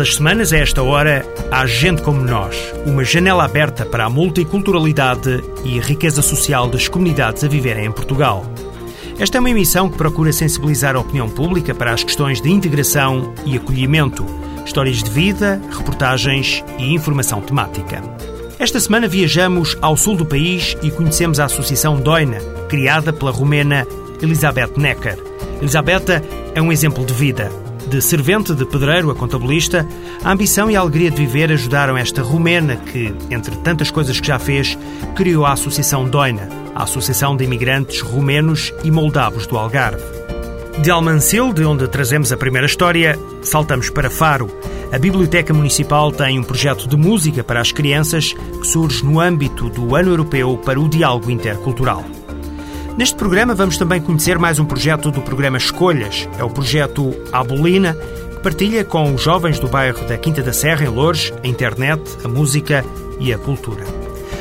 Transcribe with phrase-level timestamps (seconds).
[0.00, 2.56] As semanas, a esta hora, há gente como nós.
[2.86, 7.90] Uma janela aberta para a multiculturalidade e a riqueza social das comunidades a viverem em
[7.90, 8.46] Portugal.
[9.18, 13.34] Esta é uma emissão que procura sensibilizar a opinião pública para as questões de integração
[13.44, 14.24] e acolhimento,
[14.64, 18.00] histórias de vida, reportagens e informação temática.
[18.56, 23.84] Esta semana viajamos ao sul do país e conhecemos a Associação Doina, criada pela romena
[24.22, 25.18] Elizabeth Necker.
[25.60, 26.22] Elizabeth
[26.54, 27.50] é um exemplo de vida
[27.86, 29.86] de servente de pedreiro a contabilista,
[30.24, 34.26] a ambição e a alegria de viver ajudaram esta romena que, entre tantas coisas que
[34.26, 34.78] já fez,
[35.14, 40.02] criou a Associação Doina, a Associação de Imigrantes Romenos e Moldavos do Algarve.
[40.80, 44.48] De Almancil, de onde trazemos a primeira história, saltamos para Faro.
[44.92, 49.68] A Biblioteca Municipal tem um projeto de música para as crianças que surge no âmbito
[49.68, 52.04] do Ano Europeu para o Diálogo Intercultural.
[52.98, 56.28] Neste programa vamos também conhecer mais um projeto do programa Escolhas.
[56.36, 60.84] É o projeto Abolina, que partilha com os jovens do bairro da Quinta da Serra,
[60.84, 62.84] em Lourdes, a internet, a música
[63.20, 63.84] e a cultura.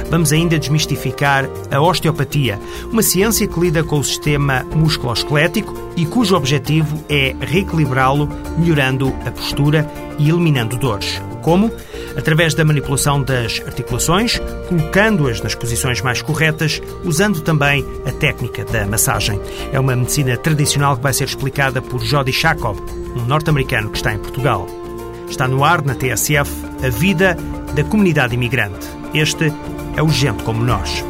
[0.09, 2.59] Vamos ainda desmistificar a osteopatia,
[2.91, 9.29] uma ciência que lida com o sistema musculoesquelético e cujo objetivo é reequilibrá-lo, melhorando a
[9.29, 11.21] postura e eliminando dores.
[11.43, 11.71] Como?
[12.17, 18.85] Através da manipulação das articulações, colocando-as nas posições mais corretas, usando também a técnica da
[18.85, 19.39] massagem.
[19.71, 22.77] É uma medicina tradicional que vai ser explicada por Jody Shacob,
[23.15, 24.67] um norte-americano que está em Portugal.
[25.29, 26.49] Está no ar, na TSF,
[26.83, 27.37] a vida
[27.75, 28.87] da comunidade imigrante.
[29.13, 29.53] Este
[29.95, 31.03] é o Gente Como Nós.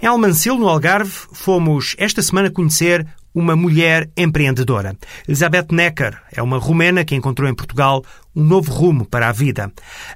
[0.00, 3.04] Em Almancil, no Algarve, fomos esta semana conhecer
[3.38, 4.96] uma mulher empreendedora.
[5.26, 8.02] Elizabeth Necker é uma romena que encontrou em Portugal
[8.34, 9.70] um novo rumo para a vida.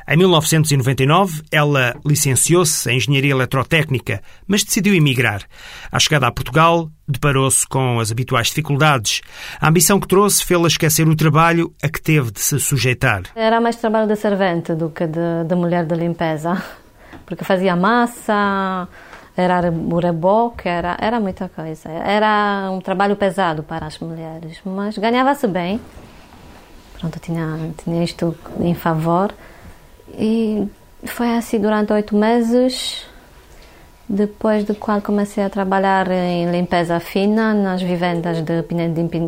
[0.08, 5.42] Em 1999, ela licenciou-se em Engenharia Eletrotécnica, mas decidiu emigrar.
[5.90, 9.22] À chegada a Portugal, deparou-se com as habituais dificuldades.
[9.60, 13.22] A ambição que trouxe fê-la esquecer o trabalho a que teve de se sujeitar.
[13.34, 16.62] Era mais trabalho de servente do que de mulher de limpeza,
[17.24, 18.88] porque fazia massa
[19.36, 21.88] era o reboque, era, era muita coisa.
[21.88, 25.80] Era um trabalho pesado para as mulheres, mas ganhava-se bem.
[26.98, 29.32] Pronto, tinha, tinha isto em favor.
[30.14, 30.68] E
[31.04, 33.06] foi assim durante oito meses,
[34.08, 38.62] depois do qual comecei a trabalhar em limpeza fina nas vivendas de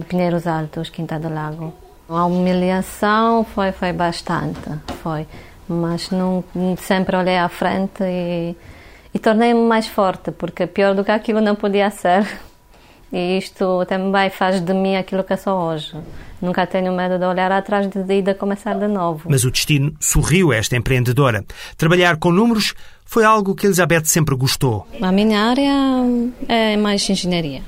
[0.06, 1.72] Pinheiros Altos, Quinta do Lago.
[2.08, 4.60] A humilhação foi, foi bastante,
[5.02, 5.26] foi.
[5.66, 6.44] Mas não,
[6.76, 8.54] sempre olhei à frente e
[9.14, 12.26] e tornei-me mais forte, porque pior do que aquilo não podia ser.
[13.12, 15.96] E isto também faz de mim aquilo que eu sou hoje.
[16.42, 19.28] Nunca tenho medo de olhar atrás de, e de começar de novo.
[19.30, 21.44] Mas o destino sorriu a esta empreendedora.
[21.76, 24.84] Trabalhar com números foi algo que Elizabeth sempre gostou.
[25.00, 25.72] A minha área
[26.48, 27.62] é mais engenharia.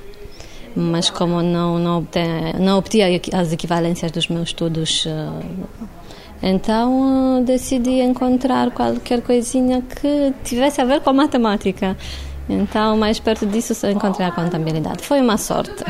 [0.75, 5.47] Mas como não, não, obtém, não obtinha as equivalências dos meus estudos eh,
[6.43, 11.97] então decidi encontrar qualquer coisinha que tivesse a ver com a matemática.
[12.49, 15.03] Então, mais perto disso, encontrei a contabilidade.
[15.03, 15.85] Foi uma sorte,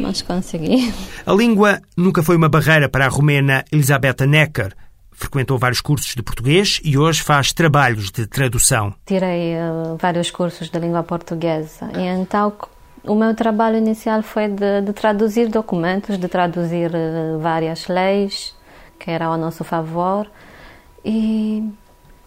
[0.00, 0.92] mas consegui.
[1.26, 4.74] A língua nunca foi uma barreira para a romena Elisabetta Necker.
[5.12, 8.94] Frequentou vários cursos de português e hoje faz trabalhos de tradução.
[9.04, 12.52] Tirei uh, vários cursos de língua portuguesa e então
[13.04, 18.54] o meu trabalho inicial foi de, de traduzir documentos, de traduzir uh, várias leis,
[18.98, 20.26] que era ao nosso favor.
[21.04, 21.72] E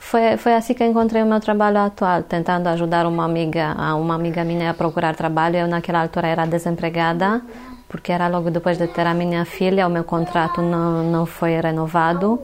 [0.01, 4.43] foi, foi assim que encontrei o meu trabalho atual, tentando ajudar uma amiga, uma amiga
[4.43, 5.57] minha a procurar trabalho.
[5.57, 7.41] Eu naquela altura era desempregada,
[7.87, 11.59] porque era logo depois de ter a minha filha, o meu contrato não, não foi
[11.59, 12.41] renovado.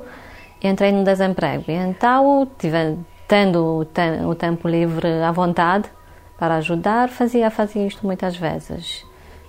[0.62, 1.66] E entrei no desemprego.
[1.68, 3.88] E então, tive, tendo
[4.30, 5.90] o tempo livre à vontade
[6.38, 9.04] para ajudar, fazia, fazia isto muitas vezes.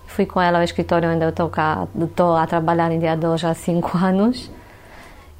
[0.06, 3.54] Fui com ela ao escritório onde eu estou a trabalhar em dia de hoje há
[3.54, 4.50] cinco anos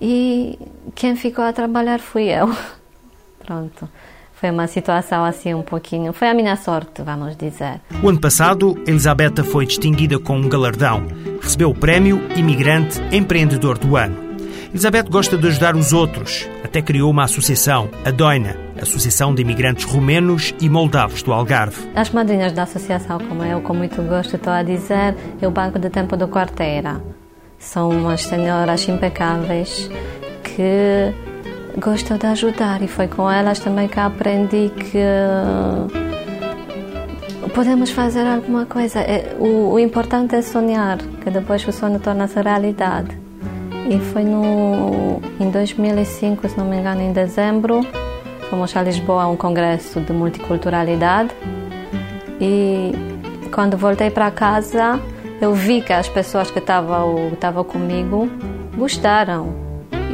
[0.00, 0.58] e
[0.94, 2.54] quem ficou a trabalhar fui eu.
[3.44, 3.88] Pronto.
[4.34, 6.12] Foi uma situação assim um pouquinho.
[6.12, 7.80] Foi a minha sorte, vamos dizer.
[8.02, 11.08] O ano passado, Elisabetta foi distinguida com um galardão.
[11.42, 14.28] Recebeu o prémio Imigrante Empreendedor do Ano.
[14.70, 16.48] Elizabeth gosta de ajudar os outros.
[16.62, 21.88] Até criou uma associação, a DOINA, Associação de Imigrantes Romenos e Moldavos do Algarve.
[21.96, 25.78] As madrinhas da associação, como eu com muito gosto estou a dizer, é o Banco
[25.78, 27.02] de Tempo do Quarteira.
[27.58, 29.90] São umas senhoras impecáveis
[30.42, 31.12] que
[31.78, 34.98] gosto de ajudar e foi com elas também que aprendi que
[37.58, 39.00] podemos fazer alguma coisa.
[39.00, 43.18] É, o, o importante é sonhar, que depois o sonho torna-se realidade.
[43.90, 47.80] E foi no, em 2005, se não me engano, em dezembro,
[48.48, 51.30] fomos a Lisboa a um congresso de multiculturalidade.
[52.40, 52.92] E
[53.50, 55.00] quando voltei para casa,
[55.40, 58.28] eu vi que as pessoas que estavam comigo
[58.76, 59.54] gostaram.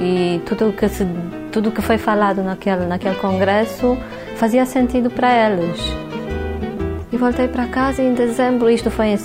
[0.00, 1.06] E tudo que se,
[1.52, 3.96] tudo que foi falado naquele naquele congresso
[4.36, 6.03] fazia sentido para eles.
[7.14, 9.16] E voltei para casa em dezembro, isto foi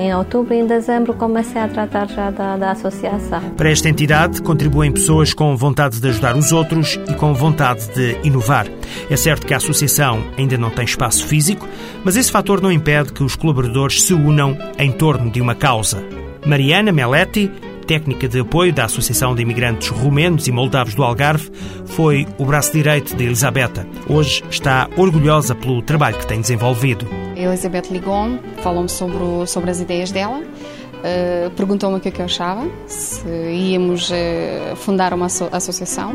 [0.00, 3.40] em, outubro, e em dezembro comecei a tratar já da, da associação.
[3.56, 8.18] Para esta entidade contribuem pessoas com vontade de ajudar os outros e com vontade de
[8.24, 8.66] inovar.
[9.08, 11.68] É certo que a associação ainda não tem espaço físico,
[12.02, 16.02] mas esse fator não impede que os colaboradores se unam em torno de uma causa.
[16.44, 17.52] Mariana Meletti
[17.86, 21.50] técnica de apoio da Associação de Imigrantes Romenos e Moldavos do Algarve,
[21.86, 23.86] foi o braço direito de Elisabetta.
[24.08, 27.06] Hoje está orgulhosa pelo trabalho que tem desenvolvido.
[27.36, 30.42] Elisabeth ligou-me, falou-me sobre, sobre as ideias dela.
[30.96, 36.14] Uh, perguntou-me o que, é que eu achava, se íamos uh, fundar uma associação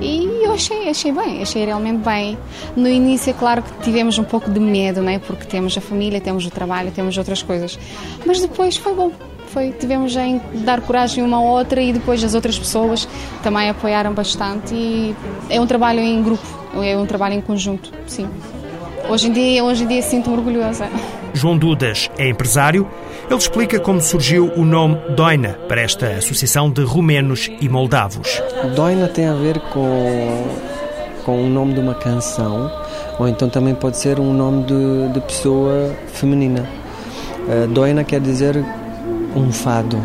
[0.00, 2.38] e eu achei, achei bem, achei realmente bem.
[2.74, 5.18] No início, é claro que tivemos um pouco de medo, né?
[5.18, 7.78] porque temos a família, temos o trabalho, temos outras coisas,
[8.24, 9.12] mas depois foi bom,
[9.52, 13.08] foi, tivemos em dar coragem uma à outra e depois as outras pessoas
[13.42, 15.14] também apoiaram bastante e
[15.48, 16.46] é um trabalho em grupo,
[16.82, 18.28] é um trabalho em conjunto, sim.
[19.08, 20.88] Hoje em dia, hoje em dia sinto-me orgulhosa.
[21.34, 22.88] João Dudas é empresário.
[23.28, 28.40] Ele explica como surgiu o nome Doina para esta associação de rumenos e moldavos.
[28.74, 30.44] Doina tem a ver com,
[31.24, 32.70] com o nome de uma canção,
[33.18, 36.68] ou então também pode ser um nome de, de pessoa feminina.
[37.48, 38.64] Uh, Doina quer dizer
[39.34, 39.98] um fado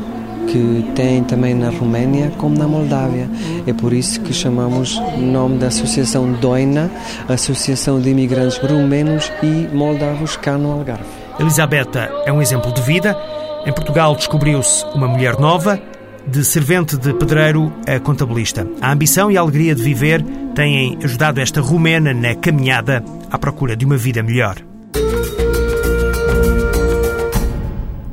[0.47, 3.29] que tem também na Roménia como na Moldávia.
[3.65, 6.89] É por isso que chamamos o nome da Associação Doina,
[7.27, 11.05] Associação de Imigrantes Rumenos e Moldavos cá no Algarve.
[11.39, 13.17] Elisabetta é um exemplo de vida.
[13.65, 15.81] Em Portugal descobriu-se uma mulher nova,
[16.27, 18.67] de servente de pedreiro a contabilista.
[18.81, 20.23] A ambição e a alegria de viver
[20.55, 24.55] têm ajudado esta romena na caminhada à procura de uma vida melhor.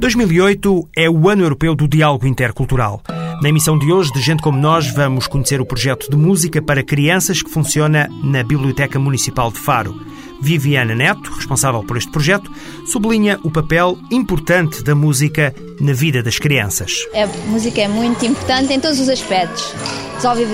[0.02, 3.00] 2008 é o Ano Europeu do Diálogo Intercultural.
[3.40, 6.82] Na emissão de hoje, de Gente Como Nós, vamos conhecer o projeto de música para
[6.82, 9.94] crianças que funciona na Biblioteca Municipal de Faro.
[10.40, 12.50] Viviana Neto, responsável por este projeto,
[12.84, 17.06] sublinha o papel importante da música na vida das crianças.
[17.14, 19.72] A música é muito importante em todos os aspectos.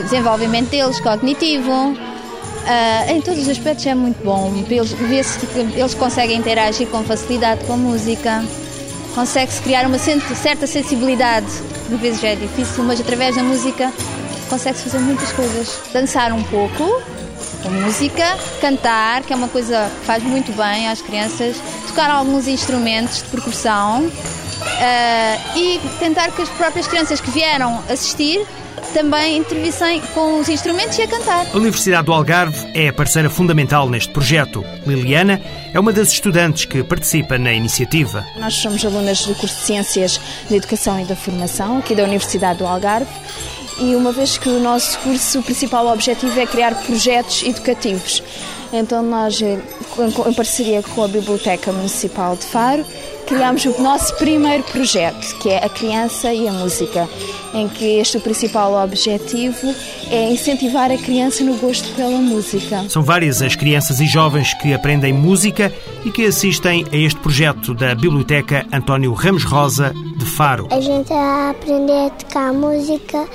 [0.05, 1.97] Desenvolvimento deles, cognitivo,
[2.59, 4.53] Uh, em todos os aspectos é muito bom.
[4.69, 4.95] Eles,
[5.75, 8.45] eles conseguem interagir com facilidade com a música
[9.19, 11.49] consegue-se criar uma certa sensibilidade,
[11.89, 13.93] por vezes já é difícil, mas através da música
[14.49, 15.77] consegue-se fazer muitas coisas.
[15.93, 17.03] Dançar um pouco
[17.61, 21.57] com música, cantar, que é uma coisa que faz muito bem às crianças,
[21.89, 28.47] tocar alguns instrumentos de percussão uh, e tentar que as próprias crianças que vieram assistir
[28.93, 31.47] também intervissem com os instrumentos e a cantar.
[31.53, 34.65] A Universidade do Algarve é a parceira fundamental neste projeto.
[34.87, 35.41] Liliana
[35.73, 38.27] é uma das estudantes que participa na iniciativa.
[38.39, 42.59] Nós somos alunas do curso de Ciências da Educação e da Formação, aqui da Universidade
[42.59, 43.11] do Algarve,
[43.81, 48.23] e uma vez que o nosso curso, o principal objetivo é criar projetos educativos.
[48.73, 52.85] Então nós, em parceria com a Biblioteca Municipal de Faro,
[53.29, 57.07] criámos o nosso primeiro projeto, que é a criança e a música,
[57.53, 59.75] em que este o principal objetivo
[60.11, 62.89] é incentivar a criança no gosto pela música.
[62.89, 65.71] São várias as crianças e jovens que aprendem música
[66.07, 70.67] e que assistem a este projeto da Biblioteca António Ramos Rosa de Faro.
[70.71, 73.29] A gente a aprender a tocar música,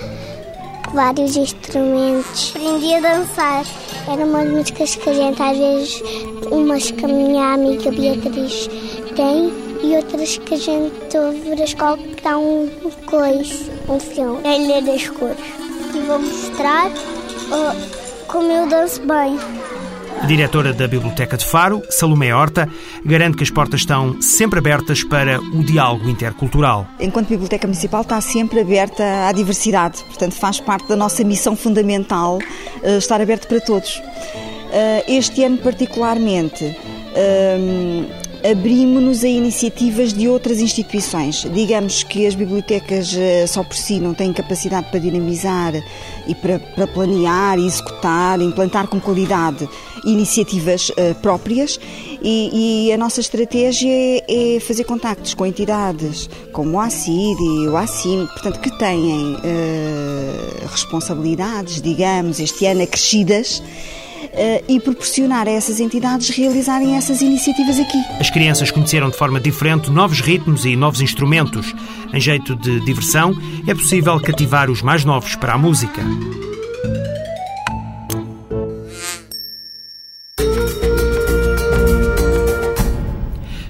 [0.92, 2.52] vários instrumentos.
[2.56, 3.64] Aprendi a dançar.
[4.12, 6.04] Eram umas músicas que a gente às vezes,
[6.50, 8.68] umas que a minha amiga Beatriz
[9.16, 12.70] tem e outras que a gente ouve na escola que dá um
[13.06, 15.38] coisa, um filme, a Ilha das Cores.
[15.94, 19.38] E vou mostrar uh, como eu danço bem.
[20.22, 22.70] A diretora da Biblioteca de Faro, Salomé Horta,
[23.04, 26.88] garante que as portas estão sempre abertas para o diálogo intercultural.
[27.00, 32.38] Enquanto Biblioteca Municipal está sempre aberta à diversidade, portanto faz parte da nossa missão fundamental
[32.38, 33.98] uh, estar aberto para todos.
[33.98, 41.48] Uh, este ano particularmente, uh, abrimos-nos a iniciativas de outras instituições.
[41.54, 45.74] Digamos que as bibliotecas eh, só por si não têm capacidade para dinamizar
[46.28, 49.68] e para, para planear, executar, implantar com qualidade
[50.06, 51.80] iniciativas uh, próprias
[52.22, 57.68] e, e, a nossa estratégia é, é, fazer contactos com entidades como o ACID e
[57.68, 63.62] o ACIM, portanto, que têm uh, responsabilidades, digamos, este ano acrescidas
[64.34, 67.98] uh, e proporcionar a essas entidades realizarem essas iniciativas aqui.
[68.20, 71.74] As crianças conheceram de forma diferente novos ritmos e novos instrumentos.
[72.14, 73.36] Em jeito de diversão,
[73.68, 76.02] é possível cativar os mais novos para a música.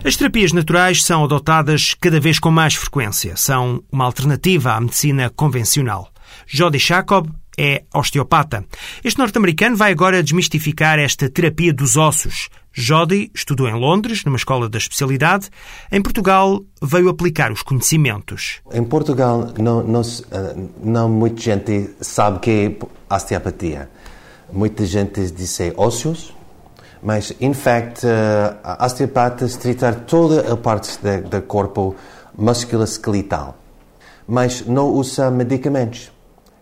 [0.05, 3.37] As terapias naturais são adotadas cada vez com mais frequência.
[3.37, 6.11] São uma alternativa à medicina convencional.
[6.45, 8.65] Jody Jacob é osteopata.
[9.03, 12.49] Este norte-americano vai agora desmistificar esta terapia dos ossos.
[12.73, 15.49] Jody estudou em Londres, numa escola da especialidade.
[15.91, 18.61] Em Portugal, veio aplicar os conhecimentos.
[18.73, 23.89] Em Portugal, não, não, eh, não muita gente sabe que é osteopatia.
[24.51, 26.33] Muita gente diz é ósseos,
[27.01, 30.97] mas, in fact, uh, osteopatas tratar toda a parte
[31.29, 31.95] do corpo
[32.37, 33.57] musculoesqueletal,
[34.27, 36.11] mas não usa medicamentos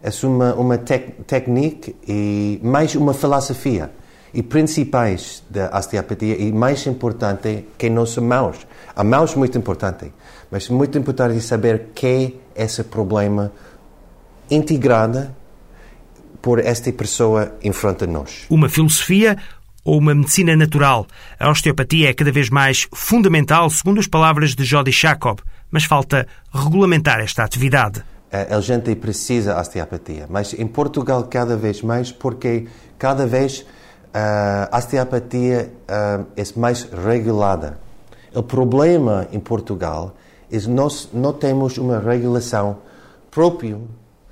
[0.03, 3.91] é uma, uma tec, técnica e mais uma filosofia.
[4.33, 8.65] E principais da osteopatia e mais importante que não são mãos.
[8.95, 10.11] A mãos muito importante,
[10.49, 13.51] mas muito importante saber que é esse problema
[14.49, 15.35] integrada
[16.41, 18.45] por esta pessoa em frente a nós.
[18.49, 19.37] Uma filosofia
[19.83, 21.07] ou uma medicina natural.
[21.39, 25.39] A osteopatia é cada vez mais fundamental, segundo as palavras de Jody Jacob,
[25.69, 28.03] mas falta regulamentar esta atividade.
[28.31, 32.65] Eh, a gente precisa de osteopatia, mas em Portugal cada vez mais, porque
[32.97, 33.65] cada vez
[34.13, 37.77] eh, a osteopatia uh, é mais regulada.
[38.33, 40.13] O problema em Portugal
[40.49, 42.77] é que nós não temos uma regulação
[43.29, 43.77] própria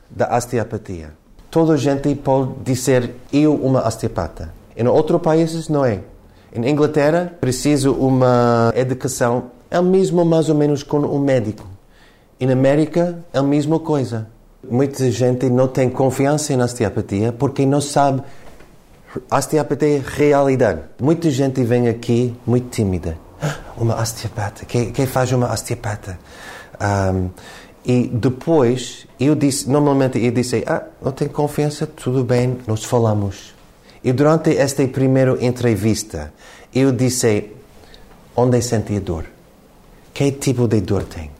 [0.10, 1.12] da osteopatia.
[1.52, 4.54] Toda a gente pode dizer eu uma osteopata.
[4.78, 6.02] Em outros países não é.
[6.54, 11.79] Em Inglaterra preciso uma educação é mesmo mais ou menos com um médico.
[12.40, 14.28] E na América é a mesma coisa.
[14.70, 18.24] Muita gente não tem confiança na osteopatia porque não sabe
[19.30, 20.82] a osteopatia é realidade.
[21.02, 23.18] Muita gente vem aqui muito tímida.
[23.78, 24.66] Uma osteopata.
[24.66, 26.20] Quem, quem faz uma osteopata?
[26.82, 27.30] Um,
[27.86, 33.56] e depois, eu disse, normalmente eu disse, ah, não tenho confiança, tudo bem, nós falamos.
[34.04, 36.34] E durante esta primeira entrevista,
[36.76, 37.52] eu disse,
[38.36, 39.26] onde senti a dor?
[40.14, 41.32] Que tipo de dor tem?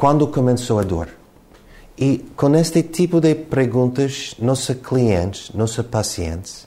[0.00, 1.08] Quando começou a dor.
[1.98, 6.66] E com este tipo de perguntas, nossos clientes, nossos pacientes,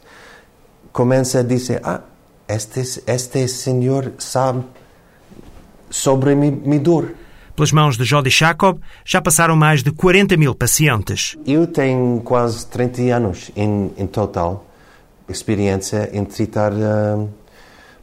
[0.91, 2.01] começam a dizer: Ah,
[2.47, 4.63] este, este senhor sabe
[5.89, 7.15] sobre minha dor.
[7.55, 11.35] Pelas mãos de Jody Jacob, já passaram mais de 40 mil pacientes.
[11.43, 14.63] Eu tenho quase 30 anos em, em total,
[15.27, 17.27] experiência em tratar uh,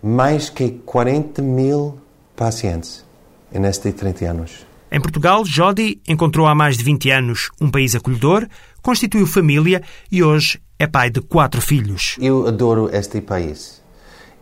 [0.03, 2.01] mais que 40 mil
[2.35, 3.05] pacientes
[3.53, 4.70] nestes 30 anos.
[4.93, 8.49] Em Portugal, Jody encontrou há mais de 20 anos um país acolhedor,
[8.83, 9.81] constituiu família
[10.11, 12.17] e hoje é pai de quatro filhos.
[12.21, 13.81] Eu adoro este país.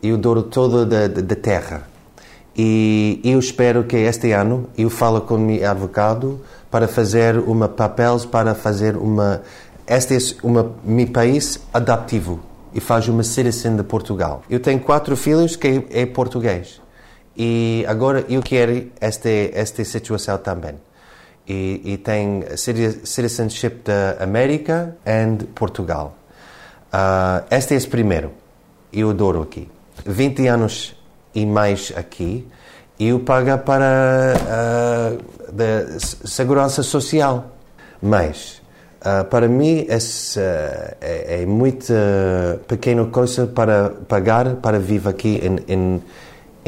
[0.02, 1.86] Eu adoro toda a terra.
[2.56, 6.40] E eu espero que este ano eu falo com o meu advogado
[6.70, 9.42] para fazer uma papel para fazer uma
[9.86, 12.40] este é uma meu país adaptivo
[12.74, 14.42] e faz uma cidadã de Portugal.
[14.48, 16.80] Eu tenho quatro filhos que é português.
[17.38, 20.74] E agora eu quero esta, esta situação também.
[21.46, 26.16] E, e tem citizenship da América e Portugal.
[26.92, 28.32] Uh, este é o primeiro.
[28.92, 29.68] Eu adoro aqui.
[30.04, 30.96] 20 anos
[31.32, 32.46] e mais aqui.
[32.98, 37.52] Eu pago para uh, da segurança social.
[38.02, 38.60] Mas,
[39.00, 40.42] uh, para mim, esse, uh,
[41.00, 41.92] é, é muito
[42.66, 46.02] pequena coisa para pagar para viver aqui em, em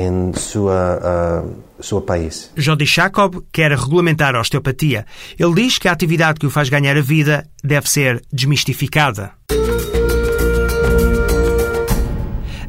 [0.00, 2.50] em sua, uh, seu país.
[2.56, 5.06] Jody Jacob quer regulamentar a osteopatia.
[5.38, 9.32] Ele diz que a atividade que o faz ganhar a vida deve ser desmistificada.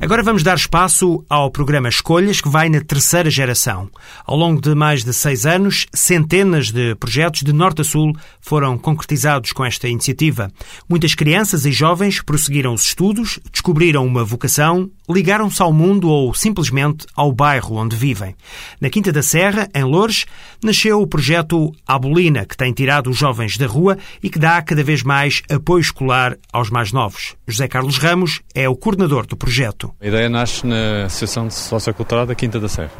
[0.02, 3.88] Agora vamos dar espaço ao programa Escolhas, que vai na terceira geração.
[4.26, 8.12] Ao longo de mais de seis anos, centenas de projetos de norte a sul
[8.42, 10.52] foram concretizados com esta iniciativa.
[10.90, 17.06] Muitas crianças e jovens prosseguiram os estudos, descobriram uma vocação, ligaram-se ao mundo ou simplesmente
[17.16, 18.36] ao bairro onde vivem.
[18.80, 20.26] Na Quinta da Serra, em Loures,
[20.64, 24.84] nasceu o projeto Abolina, que tem tirado os jovens da rua e que dá cada
[24.84, 27.36] vez mais apoio escolar aos mais novos.
[27.48, 29.94] José Carlos Ramos é o coordenador do projeto.
[30.02, 32.92] A ideia nasce na Associação Sociocultural da Quinta da Serra.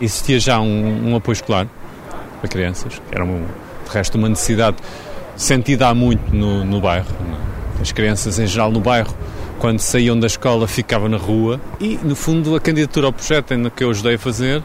[0.00, 1.68] Existia já um, um apoio escolar
[2.40, 3.46] para crianças, era um,
[3.84, 4.76] de resto uma necessidade
[5.36, 7.06] sentida há muito no, no bairro.
[7.80, 9.14] As crianças em geral no bairro
[9.62, 13.84] quando saíam da escola ficavam na rua e, no fundo, a candidatura ao projeto que
[13.84, 14.60] eu ajudei a fazer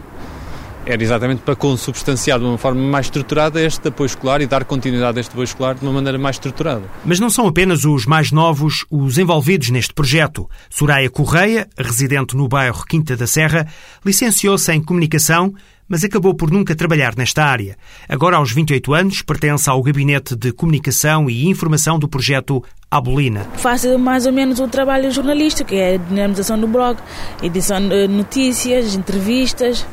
[0.87, 5.19] era exatamente para consubstanciar de uma forma mais estruturada este apoio escolar e dar continuidade
[5.19, 6.81] a este apoio escolar de uma maneira mais estruturada.
[7.05, 10.49] Mas não são apenas os mais novos os envolvidos neste projeto.
[10.67, 13.67] Soraya Correia, residente no bairro Quinta da Serra,
[14.03, 15.53] licenciou-se em Comunicação
[15.87, 17.77] mas acabou por nunca trabalhar nesta área.
[18.07, 23.45] Agora, aos 28 anos, pertence ao Gabinete de Comunicação e Informação do projeto Abolina.
[23.57, 26.97] Faço mais ou menos o trabalho jornalístico, que é a dinamização do blog,
[27.43, 29.85] edição de notícias, entrevistas,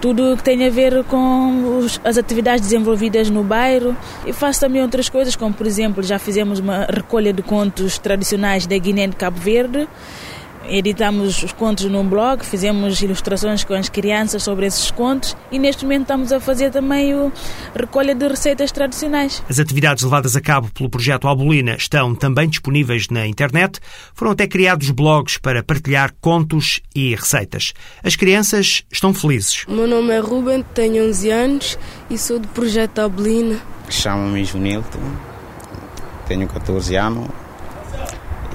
[0.00, 3.96] tudo que tem a ver com as atividades desenvolvidas no bairro.
[4.26, 8.66] E faço também outras coisas, como por exemplo, já fizemos uma recolha de contos tradicionais
[8.66, 9.88] da Guiné de Cabo Verde
[10.68, 15.84] editamos os contos num blog, fizemos ilustrações com as crianças sobre esses contos e neste
[15.84, 17.32] momento estamos a fazer também o
[17.74, 19.42] recolha de receitas tradicionais.
[19.48, 23.80] As atividades levadas a cabo pelo projeto Albolina estão também disponíveis na internet.
[24.14, 27.72] Foram até criados blogs para partilhar contos e receitas.
[28.02, 29.64] As crianças estão felizes.
[29.66, 31.78] O meu nome é Ruben, tenho 11 anos
[32.10, 33.58] e sou do projeto Albolina.
[33.88, 35.00] Chamo-me Junilton,
[36.26, 37.28] tenho 14 anos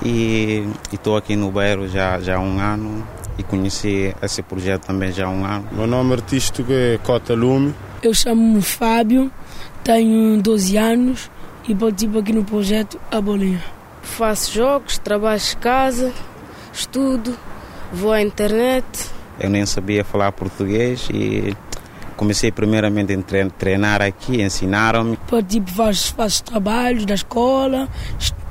[0.03, 3.07] e estou aqui no Beiro já, já há um ano
[3.37, 5.67] e conheci esse projeto também já há um ano.
[5.71, 7.73] Meu nome artístico é Cota Lume.
[8.01, 9.31] Eu chamo-me Fábio,
[9.83, 11.31] tenho 12 anos
[11.67, 13.63] e participo aqui no projeto A Bolinha.
[14.01, 16.11] Faço jogos, trabalho de casa,
[16.73, 17.37] estudo,
[17.91, 18.85] vou à internet.
[19.39, 21.55] Eu nem sabia falar português e
[22.17, 25.17] comecei primeiramente a treinar aqui, ensinaram-me.
[25.29, 27.87] Participo de vários, vários trabalhos da escola,
[28.19, 28.42] estudo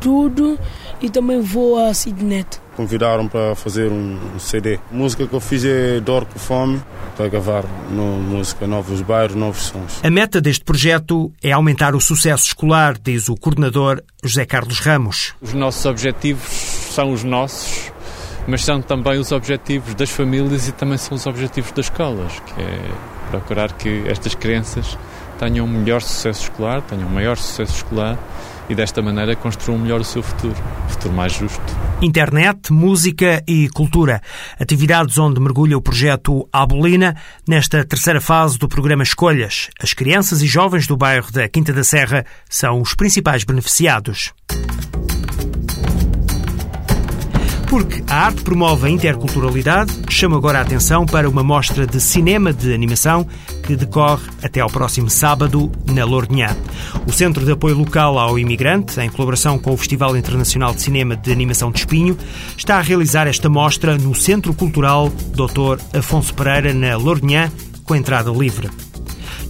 [1.01, 2.61] e também vou à Sidnet.
[2.77, 4.79] Convidaram para fazer um CD.
[4.91, 6.81] A música que eu fiz é Dor com Fome,
[7.17, 10.01] para gravar no música Novos Bairros, Novos Sons.
[10.03, 15.35] A meta deste projeto é aumentar o sucesso escolar, diz o coordenador José Carlos Ramos.
[15.41, 17.93] Os nossos objetivos são os nossos,
[18.47, 22.63] mas são também os objetivos das famílias e também são os objetivos das escolas, que
[22.63, 22.81] é
[23.31, 24.97] procurar que estas crianças
[25.39, 28.19] tenham um melhor sucesso escolar, tenham um maior sucesso escolar
[28.73, 31.63] e desta maneira construam melhor o seu futuro, um futuro mais justo.
[32.01, 34.21] Internet, música e cultura.
[34.59, 37.15] Atividades onde mergulha o projeto Abolina
[37.47, 39.69] nesta terceira fase do programa Escolhas.
[39.81, 44.33] As crianças e jovens do bairro da Quinta da Serra são os principais beneficiados.
[47.69, 52.53] Porque a arte promove a interculturalidade, chamo agora a atenção para uma mostra de cinema
[52.53, 53.27] de animação
[53.73, 56.55] que decorre até ao próximo sábado na Lourdinhã.
[57.07, 61.17] O Centro de Apoio Local ao Imigrante, em colaboração com o Festival Internacional de Cinema
[61.17, 62.19] de Animação de Espinho,
[62.55, 65.81] está a realizar esta mostra no Centro Cultural Dr.
[65.97, 67.51] Afonso Pereira, na Lourdinhã,
[67.85, 68.92] com entrada livre.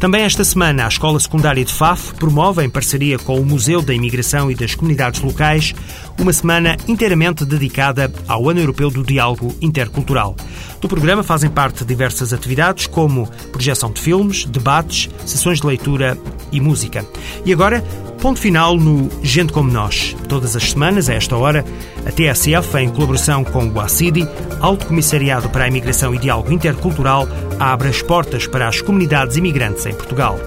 [0.02, 3.94] Também esta semana, a Escola Secundária de Faf promove, em parceria com o Museu da
[3.94, 5.72] Imigração e das Comunidades Locais,
[6.18, 10.34] uma semana inteiramente dedicada ao Ano Europeu do Diálogo Intercultural.
[10.80, 16.18] Do programa fazem parte diversas atividades, como projeção de filmes, debates, sessões de leitura
[16.50, 17.06] e música.
[17.46, 17.84] E agora,
[18.22, 20.16] ponto final no Gente Como Nós.
[20.28, 21.64] Todas as semanas, a esta hora,
[22.06, 24.28] a TSF, em colaboração com o ACIDI,
[24.60, 27.26] Alto Comissariado para a Imigração e Diálogo Intercultural,
[27.58, 30.38] abre as portas para as comunidades imigrantes em Portugal.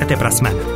[0.00, 0.75] Até para a semana.